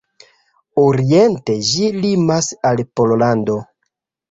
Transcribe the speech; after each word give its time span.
Oriente 0.83 1.59
ĝi 1.69 1.91
limas 1.99 2.51
al 2.73 2.85
Pollando. 3.01 3.61